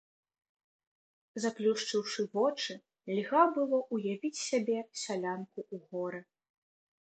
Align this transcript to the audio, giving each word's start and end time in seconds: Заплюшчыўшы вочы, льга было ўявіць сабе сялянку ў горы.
Заплюшчыўшы 1.43 2.25
вочы, 2.37 2.73
льга 3.17 3.43
было 3.59 3.77
ўявіць 3.99 4.43
сабе 4.47 4.79
сялянку 5.03 5.59
ў 5.73 5.75
горы. 5.93 6.21